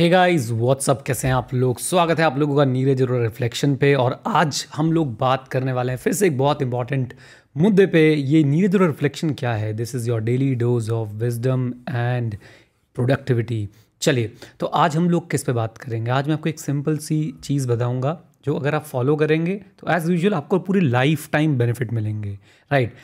Hey 0.00 0.08
guys 0.08 0.48
what's up 0.50 1.02
कैसे 1.06 1.26
हैं 1.28 1.34
आप 1.34 1.52
लोग? 1.54 1.78
स्वागत 1.78 2.18
है 2.18 2.24
आप 2.24 2.36
लोगों 2.38 2.56
का 2.56 2.64
नीरज 2.64 3.02
और 3.02 3.10
रिफ्लेक्शन 3.22 3.74
पे। 3.76 3.92
और 3.94 4.16
आज 4.26 4.64
हम 4.74 4.92
लोग 4.92 5.16
बात 5.18 5.48
करने 5.48 5.72
वाले 5.72 5.92
हैं 5.92 5.98
फिर 5.98 6.12
से 6.12 6.26
एक 6.26 6.38
बहुत 6.38 6.62
इंपॉर्टेंट 6.62 7.12
मुद्दे 7.56 7.86
पे। 7.86 8.02
ये 8.14 8.42
नीरज 8.44 8.76
और 8.76 8.86
रिफ्लेक्शन 8.86 9.34
क्या 9.34 9.52
है? 9.54 9.72
This 9.72 9.94
is 9.94 10.08
your 10.08 10.20
daily 10.20 10.54
dose 10.54 10.90
of 10.90 11.08
wisdom 11.14 11.68
and 11.88 12.36
productivity 12.96 13.68
चलिए 14.02 14.32
तो 14.60 14.66
आज 14.66 14.96
हम 14.96 15.10
लोग 15.10 15.30
किस 15.30 15.44
पे 15.44 15.52
बात 15.52 15.78
करेंगे? 15.78 16.10
आज 16.10 16.28
मैं 16.28 16.34
आपको 16.34 16.48
एक 16.48 16.60
सिंपल 16.60 16.98
सी 16.98 17.22
चीज़ 17.42 17.68
बताऊँगा, 17.68 18.18
जो 18.44 18.56
अगर 18.56 18.74
आप 18.74 18.84
फॉलो 18.84 19.16
करेंगे 19.16 19.60
तो 19.80 19.92
एज़ 19.92 20.10
यूजल 20.12 20.34
आपको 20.34 20.58
पूरी 20.60 20.80
लाइफ 20.80 21.30
टाइम 21.32 21.58
बेनिफिट 21.58 21.92
मिलेंगे 21.92 22.38
राइट 22.70 22.94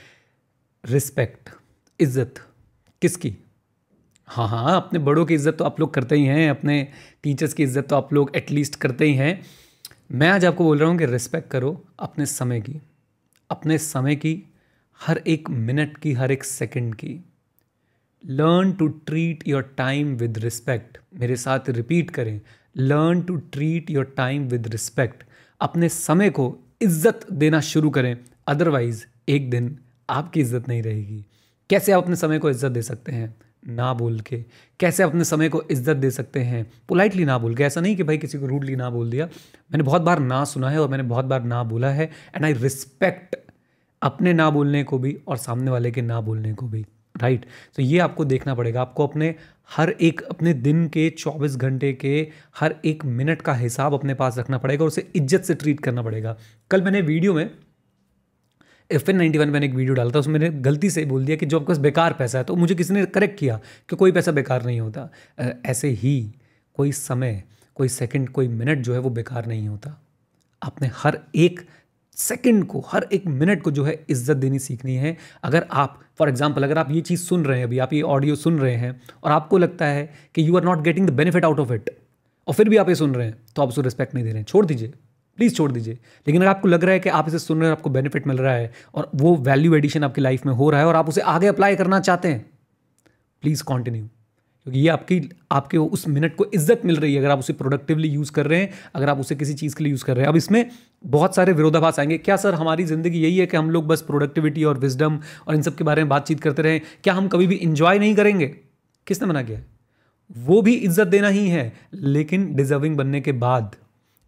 रिस्पेक्ट 0.85 1.51
इज़्ज़त, 2.01 2.35
किसकी? 3.03 3.37
हाँ 4.29 4.47
हाँ 4.49 4.77
अपने 4.77 4.99
बड़ों 4.99 5.25
की 5.27 5.35
इज़्ज़त 5.35 5.57
तो 5.59 5.65
आप 5.65 5.79
लोग 5.81 5.93
करते 5.95 6.17
ही 6.17 6.25
हैं, 6.25 6.49
अपने 6.51 6.87
टीचर्स 7.23 7.53
की 7.55 7.63
इज़्ज़त 7.63 7.87
तो 7.89 7.97
आप 7.97 8.13
लोग 8.13 8.31
एटलीस्ट 8.37 8.77
करते 8.77 9.05
ही 9.05 9.15
हैं। 9.15 9.43
मैं 10.13 10.29
आज 10.29 10.45
आपको 10.45 10.65
बोल 10.65 10.79
रहा 10.79 10.89
हूँ 10.89 10.99
कि 10.99 11.07
रिस्पेक्ट 11.07 11.51
करो 11.51 11.71
अपने 12.01 12.27
समय 12.27 12.61
की, 12.61 12.81
अपने 13.51 13.79
समय 13.79 14.17
की, 14.17 14.43
हर 15.01 15.23
एक 15.27 15.51
मिनट 15.51 15.97
की, 15.97 16.13
हर 16.13 16.33
एक 16.33 16.45
सेकंड 16.45 16.95
की। 16.95 17.21
Learn 18.25 18.73
to 18.73 18.89
treat 18.89 19.47
your 19.49 19.63
time 19.79 20.15
with 20.17 20.39
respect 20.39 20.99
मेरे 21.21 21.37
साथ 21.37 21.71
रिपीट 21.71 22.11
करें। 22.11 22.41
Learn 22.77 23.23
to 23.23 23.37
treat 23.37 23.91
your 23.91 24.13
time 24.17 24.49
with 24.49 24.69
respect 24.69 25.25
अपने 25.61 25.89
समय 25.89 26.31
को 26.31 26.55
इज़्ज़त 26.83 27.27
देना 27.33 27.61
शुरू 27.63 27.91
करें। 27.91 28.17
अदरवाइज़ 28.47 29.05
एक 29.29 29.51
दिन 29.51 29.77
आपकी 30.09 30.41
इज़्ज़त 30.41 30.69
नहीं 30.69 30.83
रहेगी। 30.83 31.25
कैसे 31.71 31.93
आप 31.93 32.03
अपने 32.03 32.17
समय 32.17 32.39
को 32.39 32.51
इज़्ज़त 32.51 32.73
दे 32.73 32.83
सकते 32.83 33.13
हैं? 33.13 33.35
ना 33.69 33.95
बोल 33.95 34.21
के। 34.21 34.45
कैसे 34.81 35.03
अपने 35.03 35.25
समय 35.25 35.49
को 35.49 35.63
इज़्ज़त 35.71 35.97
दे 35.97 36.11
सकते 36.11 36.41
हैं? 36.41 36.73
पोलाइटली 36.89 37.25
ना 37.25 37.39
बोल 37.39 37.55
के। 37.55 37.65
ऐसा 37.65 37.81
नहीं 37.81 37.97
कि 37.97 38.03
भाई 38.03 38.19
किसी 38.19 38.39
को 38.39 38.47
रूडली 38.47 38.77
ना 38.77 38.91
बोल 38.91 39.11
दिया। 39.11 39.27
मैंने 39.27 39.85
बहुत 39.85 40.03
बार 40.03 40.19
ना 40.19 40.45
सुना 40.45 40.71
है 40.71 40.81
और 40.81 40.89
मैंने 40.89 41.05
बहुत 41.05 41.25
बार 41.25 41.43
ना 41.43 41.65
बोला 41.65 41.91
है। 41.91 42.11
एंड 42.37 42.45
आई 42.45 42.53
रिस्पेक्ट 42.53 43.37
अपने 44.03 44.33
ना 44.33 44.51
बोलने 44.51 44.85
को 44.85 44.99
भी 44.99 45.19
और 45.29 45.37
सामने 45.37 45.71
वाले 45.71 45.91
के 45.91 46.03
ना 46.03 46.21
बोलने 46.21 46.55
को 46.55 46.67
भी। 46.67 46.87
Right 47.23 47.41
right? 47.41 47.77
तो 47.77 47.83
so, 47.83 47.89
ये 47.89 47.99
आपको 47.99 48.25
देखना 48.25 48.55
पड़ेगा। 48.55 48.81
आपको 48.81 49.07
अपने 49.07 49.35
हर 49.77 49.91
एक 49.91 50.21
अपने 50.21 50.53
दिन 50.53 50.89
के 50.89 51.11
24 51.11 51.57
घंटे 51.57 51.93
के 51.93 52.29
हर 52.61 52.75
एक 52.85 53.05
मिनट 53.05 53.43
का 53.43 53.55
हिसाब 53.55 53.95
अपने 53.95 54.15
पास 54.15 54.39
रखना 54.39 54.59
पड़ेगा 54.59 54.85
और 54.85 54.89
उसे 54.89 55.11
इज़्ज़त 55.17 55.43
से 55.43 55.55
ट्रीट 55.55 55.81
करना 55.81 56.03
पड़ेगा। 56.03 56.37
कल 56.71 56.83
मैंने 56.83 57.01
वीडियो 57.01 57.35
में 57.35 57.51
एफ़ 58.91 59.11
एन 59.11 59.17
नाइन्टी 59.17 59.39
वन 59.39 59.51
मैंने 59.51 59.67
एक 59.67 59.75
वीडियो 59.75 59.95
डाला 59.95 60.11
था, 60.11 60.19
उसमें 60.19 60.39
मैंने 60.39 60.51
गलती 60.61 60.91
से 60.91 61.05
बोल 61.07 61.25
दिया 61.25 61.37
कि 61.37 61.47
जो 61.47 61.59
आपके 61.59 61.69
पास 61.69 61.79
बेकार 61.81 62.13
पैसा 62.13 62.39
है 62.39 62.45
तो 62.45 62.57
मुझे 62.57 62.75
किसी 62.75 62.95
ने 62.95 63.05
करेक्ट 63.09 63.39
किया 63.39 63.61
कि 63.89 63.97
कोई 63.97 64.13
पैसा 64.13 64.33
बेकार 64.33 64.65
नहीं 64.65 64.81
होता। 64.81 65.09
ऐसे 65.67 65.89
ही 65.91 66.19
कोई 66.79 66.93
समय, 66.95 67.43
कोई 67.77 67.89
सेकंड 67.91 68.29
कोई 68.29 68.49
मिनट 68.51 68.79
जो 68.79 68.95
है 68.95 68.99
वो 68.99 69.11
बेकार 69.13 69.47
नहीं 69.47 69.69
होता। 69.69 69.99
आपने 70.63 70.91
हर 70.95 71.19
एक 71.37 71.61
सेकंड 72.17 72.65
को, 72.67 72.85
हर 72.89 73.07
एक 73.13 73.27
मिनट 73.29 73.63
को 73.63 73.71
जो 73.71 73.85
है 73.85 73.99
इज़्ज़त 74.11 74.37
देनी 74.37 74.59
सीखनी 74.59 74.95
है। 74.97 75.17
अगर 75.45 75.67
आप 75.73 76.01
फॉर 76.19 76.29
एग्ज़ाम्पल 76.29 76.63
अगर 76.65 76.79
आप 76.79 76.91
ये 76.91 77.01
चीज़ 77.01 77.21
सुन 77.21 77.45
रहे 77.45 77.59
हैं, 77.59 77.65
अभी 77.67 77.79
आप 77.79 77.93
ये 77.93 78.01
ऑडियो 78.05 78.35
सुन 78.37 78.59
रहे 78.59 78.75
हैं, 78.75 79.01
और 79.25 79.31
आपको 79.33 79.59
लगता 79.59 79.87
है 79.87 80.09
कि 80.35 80.47
you 80.49 80.57
are 80.57 80.65
not 80.65 80.83
getting 80.83 81.09
the 81.09 81.13
benefit 81.13 81.45
out 81.45 81.61
of 81.61 81.73
it 81.73 81.91
और 82.49 82.55
फिर 82.55 82.69
भी 82.69 82.77
आप 82.77 82.89
ये 82.89 82.95
सुन 82.95 83.15
रहे 83.15 83.27
हैं 83.27 83.37
तो 83.57 83.63
आप 83.63 83.69
उसको 83.69 83.83
रिस्पेक्ट 83.83 84.15
नहीं 84.15 84.25
दे 84.25 84.31
रहे 84.31 84.39
हैं। 84.39 84.47
छोड़ 84.47 84.65
दीजिए। 84.67 84.93
प्लीज़ 85.39 85.55
छोड़ 85.55 85.71
दीजिए। 85.73 85.95
लेकिन 85.95 86.41
अगर 86.43 86.51
आपको 86.51 86.69
लग 86.69 86.85
रहा 86.85 86.93
है 86.93 87.01
कि 87.01 87.09
आप 87.11 87.29
इसे 87.29 87.39
सुन 87.39 87.59
रहे 87.59 87.69
हैं, 87.69 87.77
आपको 87.77 87.91
बेनिफिट 87.91 88.27
मिल 88.27 88.39
रहा 88.39 88.55
है 88.55 88.73
और 88.95 89.11
वो 89.15 89.37
वैल्यू 89.37 89.75
एडिशन 89.75 90.05
आपकी 90.05 90.21
लाइफ 90.21 90.47
में 90.47 90.53
हो 90.53 90.71
रहा 90.71 90.81
है 90.81 90.87
और 90.87 90.97
आप 90.97 91.09
उसे 91.09 91.21
आगे 91.21 91.47
अप्लाई 91.47 91.77
करना 91.77 92.01
चाहते 92.01 92.29
हैं 92.29 92.45
प्लीज़ 93.43 93.65
कॉन्टिन्यू 93.65 94.05
क्योंकि 94.67 94.81
ये 94.81 94.89
आपकी, 94.89 95.21
आपके 95.53 95.79
उस 95.79 96.07
मिनट 96.09 96.35
को 96.37 96.47
इज़्ज़त 96.55 96.81
मिल 96.85 96.97
रही 96.97 97.15
है 97.15 97.21
अगर 97.21 97.31
आप 97.31 97.39
उसे 97.39 97.53
प्रोडक्टिवली 97.53 98.09
यूज़ 98.09 98.33
कर 98.33 98.47
रहे 98.47 98.61
हैं, 98.61 98.71
अगर 98.95 99.09
आप 99.09 99.21
उसे 99.21 99.35
किसी 99.35 99.55
चीज़ 99.55 99.77
के 99.77 99.85
लिए 99.85 99.91
यूज़ 99.91 100.05
कर 100.05 100.15
रहे 100.15 100.23
हैं। 100.23 100.29
अब 100.29 100.37
इसमें 100.37 100.71
बहुत 101.07 101.35
सारे 101.35 101.53
विरोधाभास 101.53 101.99
आएँगे। 101.99 102.19
क्या 102.19 102.37
सर, 102.37 102.55
हमारी 102.55 102.85
ज़िंदगी 102.85 103.21
यही 103.21 103.39
है 103.39 103.47
कि 103.47 103.57
हम 103.57 103.71
लोग 103.71 103.87
बस 103.87 104.03
प्रोडक्टिविटी 104.03 104.65
और 104.65 104.79
विजडम 104.79 105.21
और 105.49 105.55
इन 105.55 105.63
सब 105.63 105.77
के 105.77 105.85
बारे 105.85 106.03
में 106.03 106.09
बातचीत 106.09 106.41
करते 106.41 106.63
रहें? 106.63 106.81
क्या 107.05 107.15
हम 107.15 107.29
कभी 107.29 107.47
भी 107.47 107.55
इंजॉय 107.55 107.99
नहीं 107.99 108.15
करेंगे? 108.15 108.47
किसने 109.07 109.29
मना 109.29 109.43
किया? 109.43 109.61
वो 110.37 110.63
भी 110.63 110.75
इज़्ज़त 110.75 111.07
देना 111.07 111.29
ही 111.29 111.49
है, 111.49 111.73
लेकिन 111.95 112.55
डिजर्विंग 112.55 112.97
बनने 112.97 113.21
के 113.21 113.33
बाद। 113.33 113.77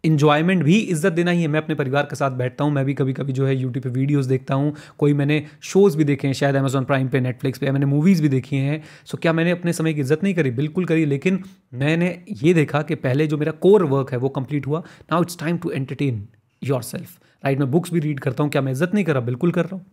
इन्जॉयमेंट 0.03 0.63
भी 0.63 0.77
इज़्ज़त 0.77 1.13
देना 1.13 1.31
ही 1.31 1.41
है। 1.41 1.47
मैं 1.47 1.59
अपने 1.59 1.75
परिवार 1.75 2.03
के 2.03 2.15
साथ 2.15 2.31
बैठता 2.33 2.63
हूँ, 2.63 2.71
मैं 2.73 2.85
भी 2.85 2.93
कभी 2.93 3.13
कभी 3.13 3.33
जो 3.33 3.45
है 3.45 3.55
यूट्यूब 3.55 3.83
पे 3.83 3.89
वीडियोस 3.89 4.25
देखता 4.25 4.55
हूँ। 4.55 4.73
कोई 4.99 5.13
मैंने 5.13 5.43
शोज़ 5.63 5.97
भी 5.97 6.03
देखे 6.03 6.27
हैं, 6.27 6.33
शायद 6.33 6.55
अमेजोन 6.55 6.85
प्राइम 6.85 7.07
पे 7.09 7.19
नेटफ्लिक्स 7.21 7.59
पे 7.59 7.71
मैंने 7.71 7.85
मूवीज़ 7.85 8.21
भी 8.21 8.29
देखी 8.29 8.55
हैं 8.57 8.81
सो 9.05 9.17
क्या 9.17 9.33
मैंने 9.33 9.51
अपने 9.51 9.73
समय 9.73 9.93
की 9.93 10.01
इज़्ज़त 10.01 10.23
नहीं 10.23 10.33
करी? 10.33 10.51
बिल्कुल 10.53 10.85
करी, 10.85 11.05
लेकिन 11.05 11.43
मैंने 11.75 12.17
ये 12.43 12.53
देखा 12.53 12.81
कि 12.81 12.95
पहले 12.97 13.27
जो 13.27 13.37
मेरा 13.37 13.51
कोर 13.61 13.83
वर्क 13.85 14.11
है 14.11 14.17
वो 14.17 14.29
कंप्लीट 14.31 14.67
हुआ। 14.67 14.83
Now 15.11 15.21
it's 15.21 15.39
time 15.39 15.57
to 15.57 15.71
entertain 15.71 16.27
yourself 16.83 17.17
right 17.43 17.59
मैं 17.59 17.71
बुक्स 17.71 17.93
भी 17.93 17.99
रीड 17.99 18.19
करता 18.19 18.43
हूँ, 18.43 18.51
क्या 18.51 18.61
मैं 18.61 18.71
इज़्ज़त 18.71 18.93
नहीं 18.93 19.05
कर 19.05 19.13
रहा? 19.13 19.25
बिल्कुल 19.25 19.51
कर 19.51 19.65
रहा 19.65 19.75
हूँ। 19.75 19.85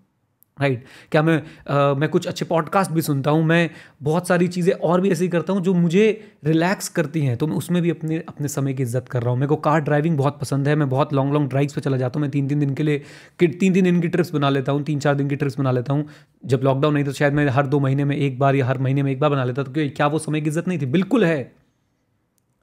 Right 0.60 0.78
right. 0.78 1.10
क्या 1.10 1.22
मैं 1.22 1.42
आ, 1.70 1.94
मैं 1.94 2.08
कुछ 2.08 2.26
अच्छे 2.26 2.44
पॉडकास्ट 2.44 2.90
भी 2.90 3.02
सुनता 3.02 3.30
हूँ 3.30 3.42
मैं 3.44 3.70
बहुत 4.02 4.28
सारी 4.28 4.46
चीज़ें 4.48 4.72
और 4.74 5.00
भी 5.00 5.10
ऐसी 5.10 5.28
करता 5.28 5.52
हूँ 5.52 5.62
जो 5.62 5.74
मुझे 5.74 6.04
रिलैक्स 6.44 6.88
करती 6.88 7.20
हैं 7.20 7.36
तो 7.36 7.46
मैं 7.46 7.56
उसमें 7.56 7.82
भी 7.82 7.90
अपने 7.90 8.18
अपने 8.28 8.48
समय 8.48 8.74
की 8.74 8.82
इज़्ज़त 8.82 9.08
कर 9.08 9.22
रहा 9.22 9.30
हूँ। 9.30 9.38
मेरे 9.38 9.48
को 9.48 9.56
कार 9.56 9.80
ड्राइविंग 9.80 10.16
बहुत 10.18 10.38
पसंद 10.40 10.68
है 10.68 10.74
मैं 10.74 10.88
बहुत 10.88 11.12
लॉन्ग 11.12 11.32
लॉन्ग 11.32 11.48
ड्राइव्स 11.48 11.74
पे 11.74 11.80
चला 11.80 11.96
जाता 11.96 12.18
हूँ 12.18 12.22
मैं 12.22 12.30
तीन 12.30 12.48
तीन 12.48 12.60
दिन 12.60 12.74
के 12.74 12.82
लिए 12.82 13.02
तीन 13.38 13.58
तीन 13.58 13.72
दिन 13.72 14.00
की 14.00 14.08
ट्रिप्स 14.08 14.32
बना 14.34 14.50
लेता 14.50 14.72
हूँ 14.72 14.82
तीन 14.82 15.00
चार 15.00 15.14
दिन 15.14 15.28
की 15.28 15.36
ट्रिप्स 15.36 15.58
बना 15.58 15.70
लेता 15.70 15.92
हूँ। 15.92 16.08
जब 16.44 16.60
लॉकडाउन 16.64 16.94
नहीं 16.94 17.04
तो 17.04 17.12
शायद 17.12 17.32
मैं 17.32 17.48
हर 17.48 17.66
दो 17.66 17.80
महीने 17.80 18.04
में 18.04 18.16
एक 18.16 18.38
बार 18.38 18.54
या 18.54 18.66
हर 18.66 18.78
महीने 18.78 19.02
में 19.02 19.12
एक 19.12 19.20
बार 19.20 19.30
बना 19.30 19.44
लेता 19.44 19.62
तो 19.62 19.72
क्या 19.76 20.06
वो 20.06 20.18
समय 20.18 20.40
की 20.40 20.48
इज़्ज़त 20.48 20.68
नहीं 20.68 20.78
थी? 20.78 20.86
बिल्कुल 20.86 21.24
है। 21.24 21.40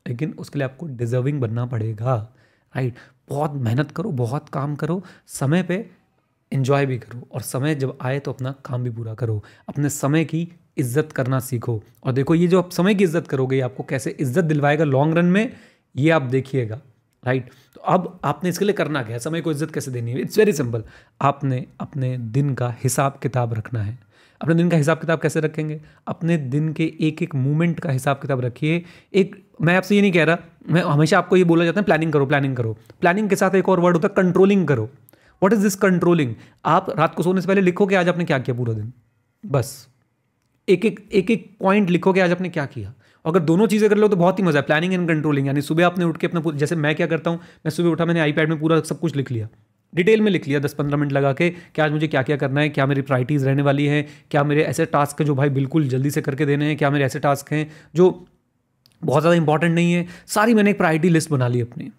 लेकिन 0.05 0.35
उसके 0.39 0.59
लिए 0.59 0.65
आपको 0.65 0.87
डिजर्विंग 0.87 1.41
बनना 1.41 1.65
पड़ेगा। 1.65 2.15
राइट 2.73 2.95
बहुत 3.29 3.53
मेहनत 3.55 3.91
करो 3.91 4.11
बहुत 4.11 4.49
काम 4.49 4.75
करो 4.75 5.03
समय 5.27 5.63
पे 5.63 5.85
इन्जॉय 6.53 6.85
भी 6.85 6.97
करो 6.97 7.27
और 7.31 7.41
समय 7.41 7.75
जब 7.75 7.97
आए 8.01 8.19
तो 8.19 8.31
अपना 8.31 8.53
काम 8.65 8.83
भी 8.83 8.89
पूरा 8.91 9.13
करो। 9.13 9.41
अपने 9.69 9.89
समय 9.91 10.25
की 10.25 10.47
इज़्ज़त 10.77 11.11
करना 11.11 11.39
सीखो। 11.41 11.81
और 12.03 12.11
देखो, 12.13 12.35
ये 12.35 12.47
जो 12.47 12.59
आप 12.59 12.71
समय 12.71 12.95
की 12.95 13.03
इज़्ज़त 13.03 13.27
करोगे 13.27 13.59
आपको 13.61 13.83
कैसे 13.83 14.15
इज़्ज़त 14.19 14.43
दिलवाएगा 14.45 14.83
लॉन्ग 14.85 15.17
रन 15.17 15.25
में, 15.25 15.53
ये 15.95 16.09
आप 16.11 16.21
देखिएगा 16.23 16.81
राइट 17.23 17.49
तो 17.75 17.81
अब 17.83 18.19
आपने 18.25 18.49
इसके 18.49 18.65
लिए 18.65 18.73
करना 18.73 19.01
क्या 19.03 19.13
है? 19.13 19.19
समय 19.19 19.41
को 19.41 19.51
इज़्ज़त 19.51 19.71
कैसे 19.73 19.91
देनी 19.91 20.11
है? 20.11 20.21
इट्स 20.21 20.37
वेरी 20.37 20.53
सिंपल 20.53 20.83
आपने 21.21 21.65
अपने 21.79 22.17
दिन 22.17 22.53
का 22.53 22.73
हिसाब 22.83 23.19
किताब 23.23 23.53
रखना 23.53 23.81
है। 23.81 23.97
अपने 24.41 24.55
दिन 24.55 24.69
का 24.69 24.77
हिसाब 24.77 24.99
किताब 24.99 25.19
कैसे 25.19 25.39
रखेंगे? 25.39 25.79
अपने 26.07 26.37
दिन 26.37 26.71
के 26.73 26.91
एक 27.01 27.21
एक 27.23 27.35
मूवमेंट 27.35 27.79
का 27.79 27.91
हिसाब 27.91 28.19
किताब 28.21 28.41
रखिए। 28.41 28.83
एक, 29.13 29.35
मैं 29.61 29.75
आपसे 29.77 29.95
ये 29.95 30.01
नहीं 30.01 30.11
कह 30.11 30.23
रहा, 30.23 30.37
मैं 30.69 30.81
हमेशा 30.83 31.17
आपको 31.17 31.37
ये 31.37 31.43
बोला 31.43 31.65
जाता 31.65 31.79
है 31.79 31.85
प्लानिंग 31.85 32.13
करो 32.13 32.25
प्लानिंग 32.25 32.55
करो। 32.55 32.75
प्लानिंग 33.01 33.29
के 33.29 33.35
साथ 33.35 33.55
एक 33.55 33.69
और 33.69 33.79
वर्ड 33.79 33.95
होता 33.95 34.07
है 34.07 34.13
कंट्रोलिंग 34.17 34.67
करो। 34.67 34.89
वॉट 35.43 35.53
इज़ 35.53 35.61
दिस 35.61 35.75
कंट्रोलिंग 35.77 36.33
आप 36.65 36.89
रात 36.97 37.15
को 37.15 37.23
सोने 37.23 37.41
से 37.41 37.47
पहले 37.47 37.61
लिखो 37.61 37.85
कि 37.85 37.95
आज 37.95 38.09
आपने 38.09 38.25
क्या 38.25 38.37
किया 38.39 38.55
पूरा 38.57 38.73
दिन? 38.73 38.91
बस। 39.43 39.87
एक 40.67 40.85
एक 40.85 40.99
एक 41.13 41.31
एक 41.31 41.49
पॉइंट 41.59 41.89
लिखो 41.89 42.13
कि 42.13 42.19
आज 42.19 42.31
आपने 42.31 42.49
क्या 42.49 42.65
किया? 42.67 42.93
अगर 43.25 43.39
दोनों 43.41 43.67
चीज़ें 43.67 43.89
कर 43.89 43.97
लो 43.97 44.07
तो 44.07 44.15
बहुत 44.15 44.39
ही 44.39 44.43
मज़ा 44.43 44.59
है। 44.59 44.65
प्लानिंग 44.65 44.93
एंड 44.93 45.07
कंट्रोलिंग 45.07 45.47
यानी 45.47 45.61
सुबह 45.61 45.85
आपने 45.85 46.05
उठ 46.05 46.17
के 46.17 46.27
अपना 46.27 46.51
जैसे 46.53 46.75
मैं 46.75 46.93
क्या 46.95 47.07
करता 47.07 47.29
हूँ, 47.29 47.39
मैं 47.65 47.71
सुबह 47.71 47.89
उठा, 47.89 48.05
मैंने 48.05 48.19
आईपैड 48.19 48.49
में 48.49 48.59
पूरा 48.59 48.79
सब 48.81 48.99
कुछ 48.99 49.15
लिख 49.15 49.31
लिया। 49.31 49.47
डिटेल 49.93 50.21
में 50.21 50.31
लिख 50.31 50.47
लिया 50.47 50.59
दस 50.59 50.73
पंद्रह 50.73 50.97
मिनट 50.97 51.11
लगा 51.11 51.31
के, 51.33 51.49
कि 51.49 51.81
आज 51.81 51.91
मुझे 51.91 52.07
क्या 52.07 52.21
क्या 52.21 52.37
करना 52.37 52.61
है, 52.61 52.69
क्या 52.69 52.85
मेरी 52.85 53.01
प्रायरिटीज़ 53.01 53.45
रहने 53.45 53.61
वाली 53.61 53.85
हैं, 53.85 54.07
क्या 54.31 54.43
मेरे 54.43 54.63
ऐसे 54.63 54.85
टास्क 54.85 55.19
हैं 55.19 55.27
जो 55.27 55.35
भाई 55.35 55.49
बिल्कुल 55.51 55.87
जल्दी 55.87 56.11
से 56.11 56.21
करके 56.21 56.45
देने 56.45 56.65
हैं, 56.65 56.77
क्या 56.77 56.89
मेरे 56.89 57.05
ऐसे 57.05 57.19
टास्क 57.19 57.51
हैं 57.53 57.67
जो 57.95 58.09
बहुत 59.01 59.21
ज़्यादा 59.21 59.37
इंपॉर्टेंट 59.37 59.75
नहीं 59.75 59.93
है। 59.93 60.07
सारी 60.27 60.53
मैंने 60.53 60.69
एक 60.69 60.77
प्रायरिटी 60.77 61.09
लिस्ट 61.09 61.29
बना 61.31 61.47
ली 61.47 61.61
अपनी। 61.61 61.91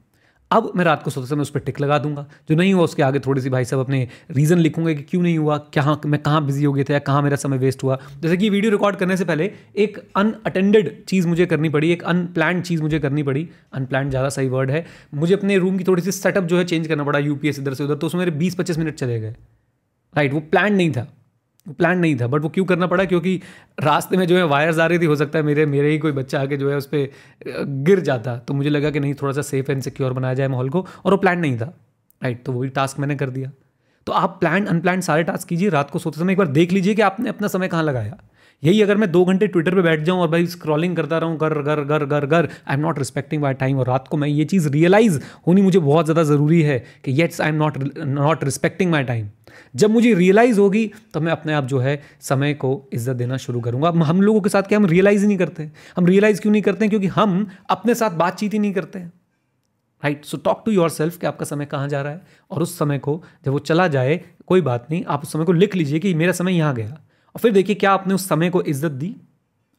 अब 0.54 0.70
मैं 0.76 0.84
रात 0.84 1.03
को 1.03 1.10
सोते 1.10 1.26
समय 1.26 1.42
उस 1.42 1.50
पर 1.50 1.60
टिक 1.60 1.81
लगा 1.81 1.98
दूँगा। 1.98 2.26
जो 2.48 2.54
नहीं 2.56 2.72
हुआ, 2.75 2.84
उसके 2.84 3.03
आगे 3.03 3.19
थोड़ी 3.19 3.41
सी 3.41 3.50
भाई 3.50 3.65
साहब 3.65 3.82
अपने 3.82 4.06
रीज़न 4.31 4.59
लिखूँगे 4.59 4.94
कि 4.94 5.03
क्यों 5.03 5.22
नहीं 5.22 5.38
हुआ, 5.38 5.56
क्या, 5.72 5.97
मैं 6.06 6.20
कहाँ 6.22 6.44
बिज़ी 6.47 6.65
हो 6.65 6.72
गया 6.72 6.84
था 6.84 6.92
या 6.92 6.98
कहाँ 7.00 7.22
मेरा 7.22 7.37
समय 7.37 7.59
वेस्ट 7.59 7.82
हुआ। 7.84 7.98
जैसे 8.22 8.37
कि 8.37 8.50
वीडियो 8.50 8.72
रिकॉर्ड 8.72 8.97
करने 8.97 9.16
से 9.16 9.25
पहले 9.25 9.50
एक 9.76 9.98
अनअटेंडेड 10.16 10.92
चीज़ 11.04 11.28
मुझे 11.28 11.47
करनी 11.47 11.69
पड़ी, 11.69 11.91
एक 11.92 12.03
अनप्लान 12.04 12.60
चीज़ 12.62 12.82
मुझे 12.82 12.98
करनी 12.98 13.22
पड़ी। 13.22 13.48
अनप्लान 13.72 14.10
ज़्यादा 14.10 14.28
सही 14.28 14.48
वर्ड 14.48 14.71
है। 14.71 14.84
मुझे 15.15 15.34
अपने 15.34 15.59
रूम 15.59 15.78
की 15.78 15.84
थोड़ी 15.84 16.03
सी 16.03 16.12
सेटअप 16.12 16.45
जो 16.45 16.59
है 16.59 16.65
चेंज 16.65 16.86
करना 16.89 17.04
पड़ा 17.04 17.18
यूपीएस 17.18 17.59
इधर 17.59 17.74
से 17.74 17.84
उधर 17.84 17.95
तो 17.95 18.06
उसमें 18.06 18.18
मेरे 18.18 18.36
बीस 18.39 18.54
पच्चीस 18.54 18.78
मिनट 18.78 18.95
चले 18.95 19.21
गए। 19.21 19.34
राइट 20.15 20.33
वो 20.33 20.41
प्लान 20.41 20.74
नहीं 20.74 20.91
था। 20.92 21.06
प्लान 21.69 21.99
नहीं 21.99 22.16
था 22.16 22.27
बट 22.27 22.43
वो 22.43 22.49
क्यों 22.49 22.65
करना 22.65 22.87
पड़ा? 22.87 23.05
क्योंकि 23.05 23.41
रास्ते 23.83 24.16
में 24.16 24.27
जो 24.27 24.37
है 24.37 24.45
वायर्स 24.45 24.78
आ 24.78 24.87
रही 24.87 24.99
थी, 24.99 25.05
हो 25.05 25.16
सकता 25.16 25.39
है 25.39 25.45
मेरे 25.45 25.66
मेरे 25.66 25.91
ही 25.91 25.99
कोई 25.99 26.13
बच्चा 26.13 26.41
आके 26.41 26.57
जो 26.57 26.71
है 26.71 26.77
उस 26.77 26.87
पर 26.87 27.09
गिर 27.84 28.01
जाता। 28.01 28.37
तो 28.39 28.55
मुझे 28.55 28.71
लगा 28.71 28.91
कि 28.91 29.01
नहीं, 29.01 29.15
थोड़ा 29.15 29.33
सा 29.33 29.43
सेफ़ 29.43 29.71
एंड 29.72 29.83
सिक्योर 29.83 30.13
बनाया 30.13 30.34
जाए 30.34 30.49
माहौल 30.49 30.71
को, 30.71 30.87
और 31.05 31.13
वो 31.13 31.16
प्लान 31.16 31.39
नहीं 31.39 31.59
था। 31.59 31.72
राइट 32.22 32.45
तो 32.45 32.53
वही 32.53 32.69
टास्क 32.71 32.99
मैंने 32.99 33.16
कर 33.16 33.31
दिया। 33.31 33.51
तो 34.07 34.13
आप 34.13 34.37
प्लान 34.41 34.66
अनप्लान 34.66 35.01
सारे 35.01 35.22
टास्क 35.22 35.49
कीजिए, 35.49 35.69
रात 35.69 35.91
को 35.91 35.99
सोते 35.99 36.21
समय 36.21 36.33
एक 36.33 36.39
बार 36.39 36.49
देख 36.49 36.72
लीजिए 36.72 36.95
कि 36.95 37.03
आपने 37.03 37.28
अपना 37.28 37.49
समय 37.49 37.69
कहाँ 37.69 37.83
लगाया। 37.83 38.19
यही 38.62 38.83
अगर 38.83 38.97
मैं 38.97 39.10
दो 39.12 39.24
घंटे 39.24 39.47
ट्विटर 39.47 39.74
पे 39.74 39.83
बैठ 39.83 40.01
जाऊँ 40.01 40.21
और 40.21 40.28
भाई 40.30 40.47
स्क्रॉलिंग 40.47 40.97
करता 40.97 41.18
रहूँ 41.18 41.36
कर 41.39 41.54
कर 41.62 41.84
कर 41.84 42.06
कर 42.06 42.27
कर 42.27 42.48
I'm 42.74 42.80
not 42.80 42.98
respecting 42.98 43.42
my 43.42 43.54
time 43.54 43.78
और 43.78 43.86
रात 43.86 44.09
को 44.09 44.16
मैं 44.16 44.28
ये 44.28 44.45
चीज़ 44.45 44.68
रियलाइज़ 44.68 45.21
होनी 45.47 45.62
मुझे 45.62 45.78
बहुत 45.78 46.04
ज़्यादा 46.04 46.22
ज़रूरी 46.24 46.62
है 46.62 46.78
कि 47.04 47.12
येट्स 47.12 47.41
I'm 47.48 47.54
not 47.54 47.78
not 47.98 48.45
respecting 48.45 48.91
my 48.91 49.04
time 49.04 49.28
जब 49.74 49.91
मुझे 49.91 50.12
रियलाइज़ 50.15 50.60
होगी 50.60 50.91
तो 51.15 51.21
मैं 51.21 51.33
अपने 51.33 51.53
आप 51.53 51.65
जो 51.65 51.78
है 51.78 52.01
समय 52.21 52.54
को 52.54 52.71
इज़्ज़त 52.92 53.16
देना 53.16 53.36
शुरू 53.36 53.60
करूँगा। 53.60 53.89
हम 54.04 54.21
लोगों 54.22 54.41
के 54.41 54.48
साथ 54.48 54.62
क्या 54.62 54.78
हम 54.78 54.86
रियलाइज़ 54.86 55.22
ही 55.22 55.27
नहीं 55.28 55.39
करते? 55.39 55.71
हम 55.97 56.06
रियलाइज़ 56.06 56.41
क्यों 56.41 56.53
नहीं 56.53 56.62
करते? 56.62 56.89
क्योंकि 56.89 57.06
हम 57.09 57.47
अपने 57.71 57.95
साथ 57.95 58.10
बातचीत 58.16 58.54
ही 58.54 58.59
नहीं 58.59 58.72
करते। 58.72 58.98
Right 58.98 60.24
so 60.24 60.36
talk 60.39 60.62
to 60.66 60.72
yourself 60.91 61.16
कि 61.18 61.27
आपका 61.27 61.45
समय 61.47 61.66
कहाँ 61.66 61.89
जा 61.89 62.03
रहा 62.03 62.12
है? 62.12 62.21
और 62.51 62.62
उस 62.62 62.78
समय 62.78 62.98
को 62.98 63.22
जब 63.45 63.53
वो 63.53 63.59
चला 63.60 63.89
जाए, 63.89 64.21
कोई 64.47 64.60
बात 64.60 64.86
नहीं, 64.91 65.04
आप 65.04 65.22
उस 65.22 65.33
समय 65.33 65.45
को 65.45 65.53
लिख 65.53 65.74
लीजिए 65.77 65.98
कि 65.98 66.15
मेरा 66.15 66.33
समय 66.33 66.53
यहाँ 66.53 66.74
गया। 66.74 66.97
और 67.34 67.41
फिर 67.41 67.53
देखिए 67.53 67.75
क्या 67.77 67.92
आपने 67.92 68.15
उस 68.15 68.28
समय 68.28 68.51
को 68.51 68.63
इज़्ज़त 68.63 68.92
दी? 68.92 69.15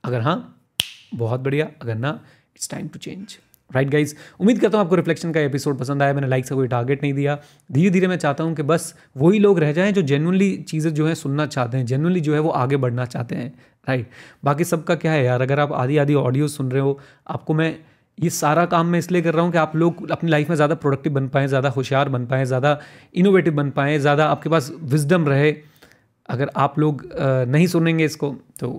अगर 0.04 0.22
हाँ 0.22 0.38
बहुत 1.14 1.40
बढ़िया। 1.40 1.70
अगर 1.82 1.96
ना 1.96 2.20
it's 2.56 2.70
time 2.70 2.88
to 2.88 3.00
change 3.00 3.38
right 3.72 3.90
guys 3.90 4.14
उम्मीद 4.40 4.60
करता 4.60 4.78
हूँ 4.78 4.86
आपको 4.86 4.96
रिफ्लेक्शन 4.96 5.32
का 5.34 5.40
एपिसोड 5.40 5.78
पसंद 5.80 6.04
आया। 6.04 6.14
मैंने 6.14 6.28
लाइक 6.28 6.46
से 6.46 6.56
कोई 6.56 6.68
टारगेट 6.68 7.02
नहीं 7.04 7.14
दिया। 7.14 7.38
धीरे 7.70 7.90
धीरे 7.90 8.08
मैं 8.08 8.18
चाहता 8.18 8.44
हूँ 8.44 8.54
कि 8.56 8.64
बस 8.64 8.94
वही 9.18 9.40
लोग 9.40 9.60
रह 9.60 9.72
जाएँ 9.74 9.92
जो 9.92 10.02
जेनुअनली 10.04 10.56
चीज़ें 10.70 10.94
जो 10.94 11.08
है 11.08 11.16
सुनना 11.16 11.46
चाहते 11.48 11.78
हैं 11.78 11.86
जेनुअनली 11.86 12.20
जो 12.20 12.34
है 12.34 12.40
वो 12.40 12.50
आगे 12.52 12.78
बढ़ना 12.78 13.06
चाहते 13.06 13.36
हैं। 13.36 13.54
राइट 13.88 14.10
बाकी 14.44 14.64
सबका 14.64 14.96
क्या 14.96 15.12
है 15.12 15.24
यार? 15.26 15.42
अगर 15.42 15.60
आप 15.60 15.74
आधी 15.74 15.98
आधी 15.98 16.14
ऑडियो 16.16 16.48
सुन 16.48 16.72
रहे 16.72 16.82
हो, 16.82 17.00
आपको 17.28 17.54
मैं 17.54 17.76
ये 18.18 18.30
सारा 18.30 18.66
काम 18.66 18.88
मैं 18.88 19.00
इसलिए 19.00 19.22
कर 19.22 19.34
रहा 19.34 19.44
हूँ 19.44 19.52
कि 19.52 19.58
आप 19.58 19.76
लोग 19.76 20.10
अपनी 20.12 20.30
लाइफ 20.32 20.50
में 20.50 20.56
ज़्यादा 20.56 20.76
प्रोडक्टिव 20.76 21.14
बन 21.14 21.28
पाएँ, 21.28 21.48
ज़्यादा 21.48 21.70
होशियार 21.70 22.10
बन 22.10 22.26
पाएँ, 22.26 22.46
ज़्यादा 22.46 22.80
इनोवेटिव 23.16 23.54
बन 23.54 23.70
पाएँ, 23.72 23.98
ज़्यादा 24.00 24.26
आपके 24.28 24.50
पास 24.50 24.72
विजडम 24.84 25.28
रहे। 25.28 25.52
अगर 26.30 26.50
आप 26.58 26.80
लोग 26.80 27.08
नहीं 27.50 27.68
सुनेंगे 27.68 28.06
इसको 28.06 28.36
तो 28.60 28.70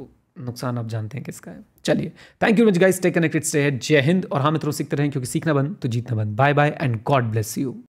नुकसान 0.40 0.78
आप 0.78 0.88
जानते 0.88 1.16
हैं 1.18 1.24
किसका 1.24 1.50
है। 1.50 1.64
चलिए 1.84 2.12
thank 2.42 2.58
you 2.58 2.66
much 2.66 2.78
guys 2.78 2.96
stay 2.96 3.10
connected 3.10 3.44
stay 3.44 3.70
जय 3.72 4.00
हिंद, 4.00 4.24
और 4.24 4.40
हम 4.40 4.52
मित्रों, 4.52 4.72
सीखते 4.72 4.96
रहें, 4.96 5.10
क्योंकि 5.10 5.26
सीखना 5.26 5.54
बंद 5.54 5.76
तो 5.82 5.88
जीतना 5.88 6.16
बंद। 6.16 6.36
Bye 6.36 6.54
bye 6.54 6.76
and 6.80 7.02
God 7.06 7.24
bless 7.24 7.56
you 7.58 7.76